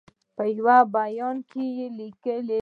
په 0.35 0.43
یوه 0.57 0.77
بیان 0.95 1.37
کې 1.49 1.65
لیکلي 1.97 2.59